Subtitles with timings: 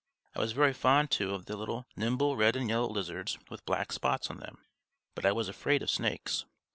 [0.33, 3.91] I was very fond, too, of the little nimble red and yellow lizards with black
[3.91, 4.57] spots on them,
[5.13, 6.43] but I was afraid of snakes.